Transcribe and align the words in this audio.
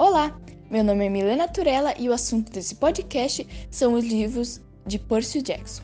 Olá, 0.00 0.34
meu 0.70 0.82
nome 0.82 1.04
é 1.04 1.10
Milena 1.10 1.46
Turella 1.46 1.94
e 1.98 2.08
o 2.08 2.14
assunto 2.14 2.50
desse 2.50 2.74
podcast 2.76 3.46
são 3.70 3.92
os 3.92 4.02
livros 4.02 4.58
de 4.86 4.98
Percy 4.98 5.42
Jackson. 5.42 5.82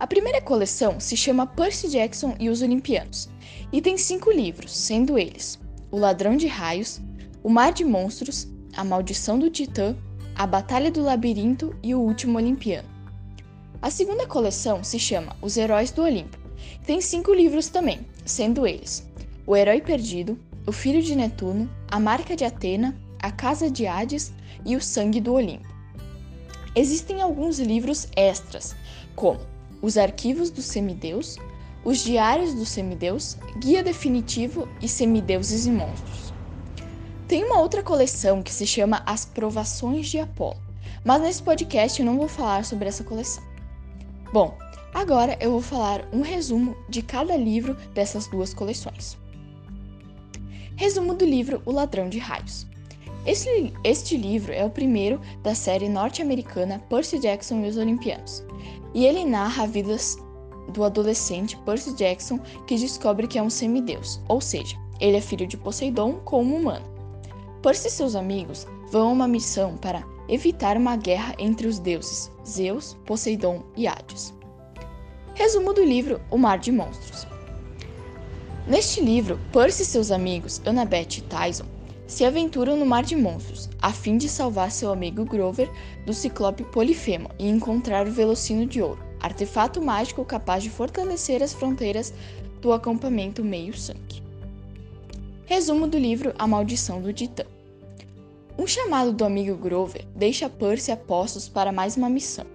A 0.00 0.06
primeira 0.06 0.40
coleção 0.40 0.98
se 0.98 1.14
chama 1.14 1.46
Percy 1.46 1.90
Jackson 1.90 2.34
e 2.40 2.48
os 2.48 2.62
Olimpianos 2.62 3.28
e 3.70 3.82
tem 3.82 3.98
cinco 3.98 4.30
livros, 4.30 4.74
sendo 4.74 5.18
eles 5.18 5.60
O 5.90 5.98
Ladrão 5.98 6.38
de 6.38 6.46
Raios, 6.46 7.02
O 7.42 7.50
Mar 7.50 7.70
de 7.70 7.84
Monstros, 7.84 8.48
A 8.74 8.82
Maldição 8.82 9.38
do 9.38 9.50
Titã, 9.50 9.94
A 10.34 10.46
Batalha 10.46 10.90
do 10.90 11.02
Labirinto 11.02 11.76
e 11.82 11.94
O 11.94 12.00
Último 12.00 12.38
Olimpiano. 12.38 12.88
A 13.82 13.90
segunda 13.90 14.26
coleção 14.26 14.82
se 14.82 14.98
chama 14.98 15.36
Os 15.42 15.58
Heróis 15.58 15.90
do 15.90 16.02
Olimpo. 16.02 16.38
Tem 16.86 16.98
cinco 17.02 17.34
livros 17.34 17.68
também, 17.68 18.00
sendo 18.24 18.66
eles 18.66 19.06
O 19.46 19.54
Herói 19.54 19.82
Perdido, 19.82 20.40
O 20.66 20.72
Filho 20.72 21.02
de 21.02 21.14
Netuno, 21.14 21.68
A 21.90 22.00
Marca 22.00 22.34
de 22.34 22.46
Atena, 22.46 22.96
A 23.22 23.30
Casa 23.30 23.70
de 23.70 23.86
Hades 23.86 24.32
e 24.64 24.76
O 24.76 24.80
Sangue 24.80 25.20
do 25.20 25.34
Olimpo. 25.34 25.68
Existem 26.74 27.20
alguns 27.20 27.58
livros 27.58 28.06
extras, 28.14 28.76
como 29.16 29.40
Os 29.82 29.96
Arquivos 29.98 30.50
do 30.50 30.62
Semideus, 30.62 31.36
Os 31.84 31.98
Diários 31.98 32.54
do 32.54 32.64
Semideus, 32.64 33.36
Guia 33.58 33.82
Definitivo 33.82 34.68
e 34.80 34.88
Semideuses 34.88 35.66
e 35.66 35.70
Monstros. 35.70 36.32
Tem 37.26 37.42
uma 37.42 37.60
outra 37.60 37.82
coleção 37.82 38.42
que 38.42 38.52
se 38.52 38.66
chama 38.66 39.02
As 39.04 39.24
Provações 39.24 40.08
de 40.08 40.20
Apolo, 40.20 40.60
mas 41.04 41.20
nesse 41.20 41.42
podcast 41.42 41.98
eu 41.98 42.06
não 42.06 42.16
vou 42.16 42.28
falar 42.28 42.64
sobre 42.64 42.88
essa 42.88 43.02
coleção. 43.02 43.42
Bom, 44.32 44.56
agora 44.94 45.36
eu 45.40 45.50
vou 45.50 45.60
falar 45.60 46.06
um 46.12 46.20
resumo 46.20 46.76
de 46.88 47.02
cada 47.02 47.36
livro 47.36 47.74
dessas 47.92 48.28
duas 48.28 48.54
coleções. 48.54 49.18
Resumo 50.76 51.12
do 51.12 51.24
livro 51.24 51.60
O 51.66 51.72
Ladrão 51.72 52.08
de 52.08 52.20
Raios. 52.20 52.67
Este, 53.28 53.74
este 53.84 54.16
livro 54.16 54.54
é 54.54 54.64
o 54.64 54.70
primeiro 54.70 55.20
da 55.42 55.54
série 55.54 55.86
norte-americana 55.86 56.82
Percy 56.88 57.18
Jackson 57.18 57.62
e 57.62 57.68
os 57.68 57.76
Olimpianos, 57.76 58.42
e 58.94 59.04
ele 59.04 59.22
narra 59.22 59.64
a 59.64 59.66
vida 59.66 59.94
do 60.72 60.82
adolescente 60.82 61.54
Percy 61.58 61.94
Jackson 61.94 62.38
que 62.66 62.78
descobre 62.78 63.26
que 63.26 63.38
é 63.38 63.42
um 63.42 63.50
semideus, 63.50 64.18
ou 64.30 64.40
seja, 64.40 64.78
ele 64.98 65.18
é 65.18 65.20
filho 65.20 65.46
de 65.46 65.58
Poseidon 65.58 66.14
como 66.24 66.56
humano. 66.56 66.86
Percy 67.60 67.88
e 67.88 67.90
seus 67.90 68.14
amigos 68.14 68.66
vão 68.90 69.10
a 69.10 69.12
uma 69.12 69.28
missão 69.28 69.76
para 69.76 70.02
evitar 70.26 70.78
uma 70.78 70.96
guerra 70.96 71.34
entre 71.38 71.66
os 71.66 71.78
deuses 71.78 72.32
Zeus, 72.46 72.96
Poseidon 73.04 73.62
e 73.76 73.86
Hades. 73.86 74.32
Resumo 75.34 75.74
do 75.74 75.84
livro 75.84 76.18
O 76.30 76.38
Mar 76.38 76.58
de 76.58 76.72
Monstros. 76.72 77.26
Neste 78.66 79.02
livro, 79.02 79.38
Percy 79.52 79.82
e 79.82 79.84
seus 79.84 80.10
amigos 80.10 80.62
Annabeth 80.64 81.18
e 81.18 81.20
Tyson 81.20 81.77
se 82.08 82.24
aventuram 82.24 82.74
no 82.74 82.86
Mar 82.86 83.04
de 83.04 83.14
Monstros, 83.14 83.68
a 83.80 83.92
fim 83.92 84.16
de 84.16 84.30
salvar 84.30 84.72
seu 84.72 84.90
amigo 84.90 85.26
Grover 85.26 85.70
do 86.06 86.14
ciclope 86.14 86.64
Polifemo 86.64 87.30
e 87.38 87.46
encontrar 87.46 88.08
o 88.08 88.10
Velocino 88.10 88.64
de 88.64 88.80
Ouro, 88.80 88.98
artefato 89.20 89.80
mágico 89.82 90.24
capaz 90.24 90.62
de 90.62 90.70
fortalecer 90.70 91.42
as 91.42 91.52
fronteiras 91.52 92.14
do 92.62 92.72
acampamento 92.72 93.44
Meio-Sangue. 93.44 94.22
Resumo 95.44 95.86
do 95.86 95.98
livro 95.98 96.34
A 96.38 96.46
Maldição 96.46 97.00
do 97.02 97.12
Titã. 97.12 97.44
Um 98.58 98.66
chamado 98.66 99.12
do 99.12 99.24
amigo 99.24 99.54
Grover 99.54 100.04
deixa 100.16 100.48
Percy 100.48 100.90
a 100.90 100.96
postos 100.96 101.46
para 101.46 101.70
mais 101.70 101.96
uma 101.96 102.08
missão. 102.08 102.46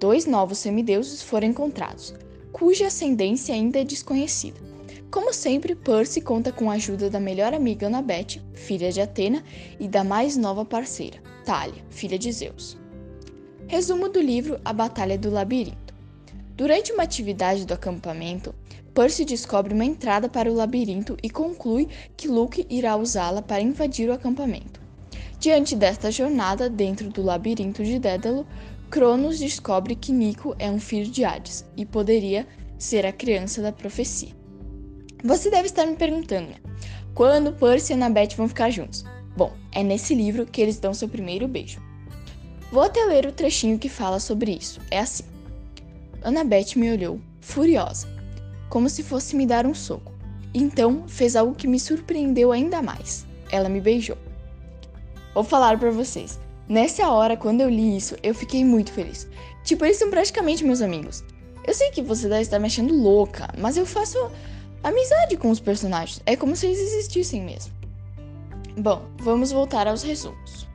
Dois 0.00 0.24
novos 0.24 0.58
semideuses 0.58 1.22
foram 1.22 1.48
encontrados, 1.48 2.14
cuja 2.52 2.86
ascendência 2.86 3.54
ainda 3.54 3.80
é 3.80 3.84
desconhecida. 3.84 4.77
Como 5.10 5.32
sempre, 5.32 5.74
Percy 5.74 6.20
conta 6.20 6.52
com 6.52 6.70
a 6.70 6.74
ajuda 6.74 7.08
da 7.08 7.18
melhor 7.18 7.54
amiga 7.54 7.86
Annabeth, 7.86 8.42
filha 8.52 8.92
de 8.92 9.00
Atena, 9.00 9.42
e 9.80 9.88
da 9.88 10.04
mais 10.04 10.36
nova 10.36 10.66
parceira, 10.66 11.18
Thalia, 11.46 11.82
filha 11.88 12.18
de 12.18 12.30
Zeus. 12.30 12.76
Resumo 13.66 14.10
do 14.10 14.20
livro 14.20 14.60
A 14.62 14.72
Batalha 14.72 15.16
do 15.16 15.30
Labirinto. 15.30 15.94
Durante 16.54 16.92
uma 16.92 17.04
atividade 17.04 17.64
do 17.64 17.72
acampamento, 17.72 18.54
Percy 18.92 19.24
descobre 19.24 19.72
uma 19.72 19.84
entrada 19.84 20.28
para 20.28 20.50
o 20.50 20.54
labirinto 20.54 21.16
e 21.22 21.30
conclui 21.30 21.88
que 22.16 22.28
Luke 22.28 22.66
irá 22.68 22.96
usá-la 22.96 23.40
para 23.40 23.62
invadir 23.62 24.10
o 24.10 24.12
acampamento. 24.12 24.80
Diante 25.38 25.76
desta 25.76 26.10
jornada 26.10 26.68
dentro 26.68 27.08
do 27.08 27.22
labirinto 27.22 27.82
de 27.82 27.98
Dédalo, 27.98 28.46
Cronos 28.90 29.38
descobre 29.38 29.94
que 29.94 30.12
Nico 30.12 30.54
é 30.58 30.68
um 30.70 30.80
filho 30.80 31.10
de 31.10 31.24
Hades 31.24 31.64
e 31.76 31.86
poderia 31.86 32.46
ser 32.76 33.06
a 33.06 33.12
criança 33.12 33.62
da 33.62 33.70
profecia. 33.70 34.37
Você 35.24 35.50
deve 35.50 35.66
estar 35.66 35.84
me 35.84 35.96
perguntando, 35.96 36.54
quando 37.12 37.52
Percy 37.52 37.92
e 37.92 37.94
Annabeth 37.94 38.36
vão 38.36 38.46
ficar 38.46 38.70
juntos? 38.70 39.04
Bom, 39.36 39.52
é 39.72 39.82
nesse 39.82 40.14
livro 40.14 40.46
que 40.46 40.60
eles 40.60 40.78
dão 40.78 40.94
seu 40.94 41.08
primeiro 41.08 41.48
beijo. 41.48 41.82
Vou 42.70 42.84
até 42.84 43.04
ler 43.04 43.26
o 43.26 43.32
trechinho 43.32 43.80
que 43.80 43.88
fala 43.88 44.20
sobre 44.20 44.52
isso. 44.52 44.80
É 44.92 45.00
assim: 45.00 45.24
Annabeth 46.22 46.76
me 46.76 46.92
olhou, 46.92 47.20
furiosa, 47.40 48.06
como 48.68 48.88
se 48.88 49.02
fosse 49.02 49.34
me 49.34 49.44
dar 49.44 49.66
um 49.66 49.74
soco. 49.74 50.12
Então 50.54 51.08
fez 51.08 51.34
algo 51.34 51.54
que 51.54 51.66
me 51.66 51.80
surpreendeu 51.80 52.52
ainda 52.52 52.80
mais. 52.80 53.26
Ela 53.50 53.68
me 53.68 53.80
beijou. 53.80 54.16
Vou 55.34 55.42
falar 55.42 55.78
para 55.78 55.90
vocês. 55.90 56.38
Nessa 56.68 57.10
hora, 57.10 57.36
quando 57.36 57.60
eu 57.60 57.68
li 57.68 57.96
isso, 57.96 58.16
eu 58.22 58.34
fiquei 58.34 58.64
muito 58.64 58.92
feliz. 58.92 59.26
Tipo, 59.64 59.84
eles 59.84 59.96
são 59.96 60.10
praticamente 60.10 60.64
meus 60.64 60.80
amigos. 60.80 61.24
Eu 61.66 61.74
sei 61.74 61.90
que 61.90 62.02
você 62.02 62.28
deve 62.28 62.42
estar 62.42 62.58
me 62.58 62.66
achando 62.66 62.94
louca, 62.94 63.48
mas 63.58 63.76
eu 63.76 63.84
faço 63.84 64.18
amizade 64.82 65.36
com 65.36 65.50
os 65.50 65.60
personagens. 65.60 66.22
É 66.26 66.36
como 66.36 66.56
se 66.56 66.66
eles 66.66 66.78
existissem 66.78 67.42
mesmo. 67.42 67.72
Bom, 68.76 69.02
vamos 69.18 69.50
voltar 69.50 69.88
aos 69.88 70.02
resumos. 70.02 70.68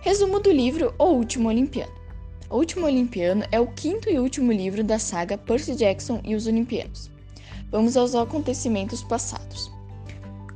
Resumo 0.00 0.38
do 0.38 0.50
livro 0.50 0.94
O 0.98 1.06
Último 1.06 1.48
Olimpiano. 1.48 1.92
O 2.50 2.58
Último 2.58 2.86
Olimpiano 2.86 3.44
é 3.50 3.58
o 3.58 3.66
quinto 3.66 4.08
e 4.08 4.18
último 4.18 4.52
livro 4.52 4.84
da 4.84 4.98
saga 4.98 5.36
Percy 5.36 5.74
Jackson 5.74 6.20
e 6.22 6.34
os 6.34 6.46
Olimpianos. 6.46 7.10
Vamos 7.70 7.96
aos 7.96 8.14
acontecimentos 8.14 9.02
passados. 9.02 9.72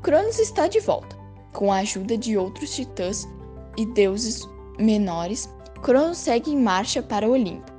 Cronos 0.02 0.38
está 0.38 0.68
de 0.68 0.78
volta. 0.78 1.16
Com 1.52 1.72
a 1.72 1.78
ajuda 1.78 2.16
de 2.16 2.36
outros 2.36 2.74
titãs 2.76 3.26
e 3.76 3.84
deuses 3.86 4.48
menores, 4.78 5.48
Cronos 5.82 6.18
segue 6.18 6.52
em 6.52 6.56
marcha 6.56 7.02
para 7.02 7.26
o 7.26 7.32
Olimpo. 7.32 7.72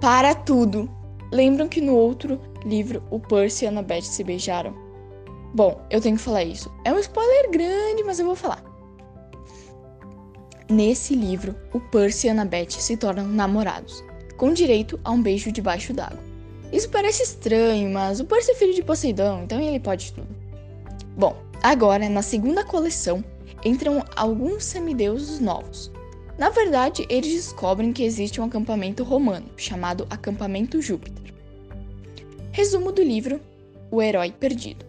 Para 0.00 0.34
tudo! 0.34 0.88
Lembram 1.34 1.66
que 1.66 1.80
no 1.80 1.96
outro 1.96 2.40
livro 2.64 3.02
o 3.10 3.18
Percy 3.18 3.64
e 3.64 3.66
a 3.66 3.70
Annabeth 3.72 4.02
se 4.02 4.22
beijaram? 4.22 4.72
Bom, 5.52 5.84
eu 5.90 6.00
tenho 6.00 6.16
que 6.16 6.22
falar 6.22 6.44
isso. 6.44 6.72
É 6.84 6.92
um 6.92 6.98
spoiler 7.00 7.50
grande, 7.50 8.04
mas 8.04 8.20
eu 8.20 8.26
vou 8.26 8.36
falar. 8.36 8.62
Nesse 10.70 11.12
livro, 11.16 11.56
o 11.72 11.80
Percy 11.80 12.28
e 12.28 12.30
a 12.30 12.34
Annabeth 12.34 12.70
se 12.70 12.96
tornam 12.96 13.26
namorados, 13.26 14.04
com 14.36 14.52
direito 14.52 15.00
a 15.02 15.10
um 15.10 15.20
beijo 15.20 15.50
debaixo 15.50 15.92
d'água. 15.92 16.22
Isso 16.72 16.88
parece 16.88 17.24
estranho, 17.24 17.92
mas 17.92 18.20
o 18.20 18.24
Percy 18.26 18.52
é 18.52 18.54
filho 18.54 18.72
de 18.72 18.84
Poseidon, 18.84 19.42
então 19.42 19.60
ele 19.60 19.80
pode 19.80 20.12
tudo. 20.12 20.28
Bom, 21.16 21.36
agora 21.64 22.08
na 22.08 22.22
segunda 22.22 22.64
coleção 22.64 23.24
entram 23.64 24.04
alguns 24.14 24.62
semideuses 24.62 25.40
novos. 25.40 25.90
Na 26.36 26.50
verdade, 26.50 27.06
eles 27.08 27.32
descobrem 27.32 27.92
que 27.92 28.02
existe 28.02 28.40
um 28.40 28.44
acampamento 28.44 29.04
romano 29.04 29.46
chamado 29.56 30.06
Acampamento 30.10 30.82
Júpiter. 30.82 31.32
Resumo 32.50 32.90
do 32.90 33.02
livro 33.02 33.40
O 33.90 34.02
Herói 34.02 34.32
Perdido. 34.32 34.84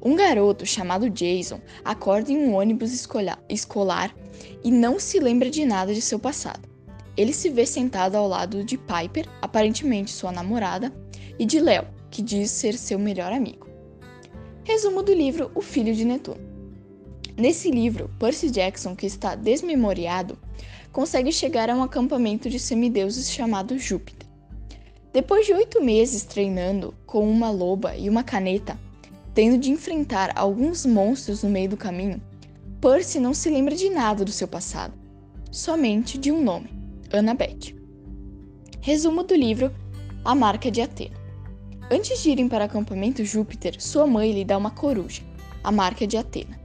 Um 0.00 0.14
garoto 0.14 0.64
chamado 0.64 1.10
Jason 1.10 1.60
acorda 1.84 2.30
em 2.30 2.36
um 2.38 2.54
ônibus 2.54 2.92
escolar 2.92 4.14
e 4.62 4.70
não 4.70 5.00
se 5.00 5.18
lembra 5.18 5.50
de 5.50 5.64
nada 5.64 5.92
de 5.92 6.00
seu 6.00 6.20
passado. 6.20 6.68
Ele 7.16 7.32
se 7.32 7.48
vê 7.48 7.66
sentado 7.66 8.14
ao 8.14 8.28
lado 8.28 8.62
de 8.62 8.78
Piper, 8.78 9.28
aparentemente 9.42 10.12
sua 10.12 10.30
namorada, 10.30 10.92
e 11.36 11.44
de 11.44 11.58
Léo, 11.58 11.84
que 12.08 12.22
diz 12.22 12.52
ser 12.52 12.74
seu 12.74 12.96
melhor 12.96 13.32
amigo. 13.32 13.66
Resumo 14.62 15.02
do 15.02 15.12
livro 15.12 15.50
O 15.56 15.60
Filho 15.60 15.92
de 15.92 16.04
Netuno. 16.04 16.57
Nesse 17.38 17.70
livro, 17.70 18.10
Percy 18.18 18.50
Jackson, 18.50 18.96
que 18.96 19.06
está 19.06 19.36
desmemoriado, 19.36 20.36
consegue 20.90 21.30
chegar 21.30 21.70
a 21.70 21.74
um 21.76 21.84
acampamento 21.84 22.50
de 22.50 22.58
semideuses 22.58 23.30
chamado 23.30 23.78
Júpiter. 23.78 24.28
Depois 25.12 25.46
de 25.46 25.52
oito 25.52 25.80
meses 25.80 26.24
treinando 26.24 26.92
com 27.06 27.30
uma 27.30 27.48
loba 27.48 27.94
e 27.94 28.08
uma 28.08 28.24
caneta, 28.24 28.76
tendo 29.34 29.56
de 29.56 29.70
enfrentar 29.70 30.32
alguns 30.34 30.84
monstros 30.84 31.44
no 31.44 31.48
meio 31.48 31.68
do 31.68 31.76
caminho, 31.76 32.20
Percy 32.80 33.20
não 33.20 33.32
se 33.32 33.48
lembra 33.48 33.76
de 33.76 33.88
nada 33.88 34.24
do 34.24 34.32
seu 34.32 34.48
passado, 34.48 34.94
somente 35.48 36.18
de 36.18 36.32
um 36.32 36.42
nome, 36.42 36.70
Annabeth. 37.12 37.72
Resumo 38.80 39.22
do 39.22 39.36
livro 39.36 39.72
A 40.24 40.34
Marca 40.34 40.72
de 40.72 40.80
Atena. 40.80 41.16
Antes 41.88 42.20
de 42.20 42.30
irem 42.30 42.48
para 42.48 42.64
o 42.64 42.66
acampamento 42.66 43.24
Júpiter, 43.24 43.80
sua 43.80 44.08
mãe 44.08 44.32
lhe 44.32 44.44
dá 44.44 44.58
uma 44.58 44.72
coruja, 44.72 45.22
a 45.62 45.70
marca 45.70 46.04
de 46.04 46.16
Atena, 46.16 46.58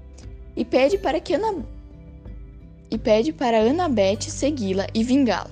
e 0.55 0.63
pede 0.63 0.97
para 0.97 1.19
que 1.19 1.33
Ana 1.33 1.65
e 2.91 2.97
pede 2.97 3.33
para 3.33 3.59
Annabeth 3.59 4.29
segui-la 4.29 4.87
e 4.93 5.03
vingá-la. 5.03 5.49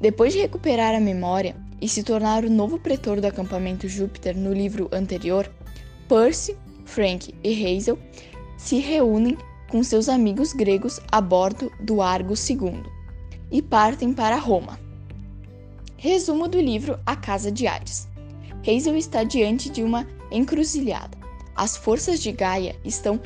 Depois 0.00 0.32
de 0.32 0.40
recuperar 0.40 0.94
a 0.94 1.00
memória, 1.00 1.54
e 1.80 1.88
se 1.88 2.02
tornar 2.02 2.44
o 2.44 2.50
novo 2.50 2.78
pretor 2.78 3.20
do 3.20 3.26
acampamento 3.26 3.88
Júpiter 3.88 4.36
no 4.36 4.52
livro 4.52 4.88
anterior, 4.92 5.50
Percy, 6.08 6.56
Frank 6.84 7.34
e 7.42 7.66
Hazel 7.66 7.98
se 8.58 8.78
reúnem 8.78 9.36
com 9.68 9.82
seus 9.82 10.08
amigos 10.08 10.52
gregos 10.52 11.00
a 11.10 11.20
bordo 11.20 11.70
do 11.80 12.02
Argo 12.02 12.34
II 12.34 12.82
e 13.50 13.62
partem 13.62 14.12
para 14.12 14.36
Roma. 14.36 14.78
Resumo 15.96 16.48
do 16.48 16.60
livro 16.60 16.98
A 17.06 17.14
Casa 17.14 17.50
de 17.50 17.66
Hades. 17.66 18.08
Hazel 18.66 18.96
está 18.96 19.22
diante 19.22 19.70
de 19.70 19.82
uma 19.82 20.06
encruzilhada. 20.30 21.16
As 21.54 21.76
forças 21.76 22.20
de 22.20 22.32
Gaia 22.32 22.76
estão 22.84 23.20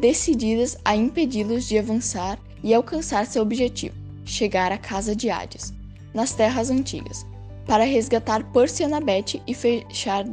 decididas 0.00 0.76
a 0.84 0.94
impedi-los 0.94 1.66
de 1.66 1.78
avançar 1.78 2.38
e 2.62 2.72
alcançar 2.74 3.26
seu 3.26 3.42
objetivo, 3.42 3.94
chegar 4.24 4.72
à 4.72 4.78
Casa 4.78 5.14
de 5.14 5.30
Hades, 5.30 5.72
nas 6.14 6.32
Terras 6.32 6.70
Antigas, 6.70 7.26
para 7.66 7.84
resgatar 7.84 8.44
Percy 8.52 8.82
e 8.82 8.86
Annabeth 8.86 9.42
e 9.46 9.54
fechar 9.54 10.24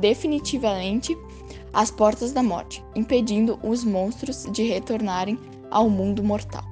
definitivamente 0.00 1.16
as 1.72 1.90
portas 1.90 2.32
da 2.32 2.42
morte, 2.42 2.84
impedindo 2.94 3.58
os 3.62 3.84
monstros 3.84 4.46
de 4.50 4.62
retornarem 4.64 5.38
ao 5.70 5.88
mundo 5.90 6.22
mortal. 6.22 6.64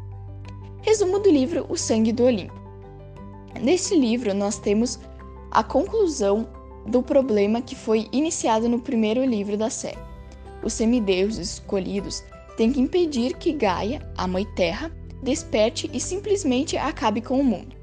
Resumo 0.83 1.19
do 1.19 1.31
livro 1.31 1.67
O 1.69 1.77
Sangue 1.77 2.13
do 2.13 2.25
Olimpo. 2.25 2.61
Neste 3.61 3.95
livro, 3.95 4.35
nós 4.35 4.59
temos 4.59 4.99
a 5.51 5.63
conclusão 5.63 6.49
do 6.87 7.03
problema 7.03 7.61
que 7.63 7.77
foi 7.77 8.09
iniciado 8.11 8.69
no 8.69 8.81
primeiro 8.81 9.25
livro 9.25 9.57
da 9.57 9.71
série. 9.71 10.12
Os 10.63 10.73
semideuses 10.73 11.55
escolhidos 11.55 12.23
têm 12.57 12.73
que 12.73 12.81
impedir 12.81 13.37
que 13.37 13.53
Gaia, 13.53 14.01
a 14.17 14.27
Mãe 14.27 14.47
Terra, 14.55 14.91
desperte 15.23 15.91
e 15.93 16.01
simplesmente 16.01 16.77
acabe 16.77 17.21
com 17.21 17.41
o 17.41 17.45
mundo. 17.45 17.77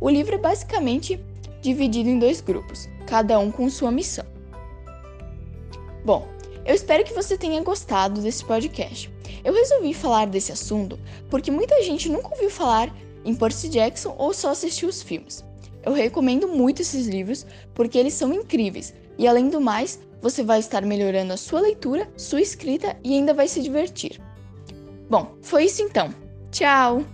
O 0.00 0.08
livro 0.08 0.34
é 0.34 0.38
basicamente 0.38 1.20
dividido 1.60 2.08
em 2.08 2.18
dois 2.18 2.40
grupos, 2.40 2.88
cada 3.06 3.38
um 3.38 3.50
com 3.50 3.68
sua 3.70 3.90
missão. 3.90 4.24
Bom, 6.04 6.26
eu 6.64 6.74
espero 6.74 7.04
que 7.04 7.14
você 7.14 7.36
tenha 7.36 7.62
gostado 7.62 8.20
desse 8.20 8.44
podcast. 8.44 9.10
Eu 9.44 9.52
resolvi 9.54 9.92
falar 9.94 10.26
desse 10.26 10.52
assunto 10.52 10.98
porque 11.28 11.50
muita 11.50 11.82
gente 11.82 12.08
nunca 12.08 12.30
ouviu 12.30 12.50
falar 12.50 12.94
em 13.24 13.34
Percy 13.34 13.68
Jackson 13.68 14.14
ou 14.18 14.32
só 14.32 14.50
assistiu 14.50 14.88
os 14.88 15.02
filmes. 15.02 15.44
Eu 15.84 15.92
recomendo 15.92 16.46
muito 16.48 16.82
esses 16.82 17.06
livros 17.06 17.46
porque 17.74 17.98
eles 17.98 18.14
são 18.14 18.32
incríveis 18.32 18.94
e, 19.18 19.26
além 19.26 19.48
do 19.48 19.60
mais, 19.60 19.98
você 20.22 20.42
vai 20.42 20.60
estar 20.60 20.82
melhorando 20.82 21.32
a 21.32 21.36
sua 21.36 21.60
leitura, 21.60 22.08
sua 22.16 22.40
escrita 22.40 22.96
e 23.04 23.12
ainda 23.12 23.34
vai 23.34 23.48
se 23.48 23.60
divertir. 23.60 24.20
Bom, 25.10 25.36
foi 25.42 25.64
isso 25.64 25.82
então. 25.82 26.14
Tchau! 26.50 27.04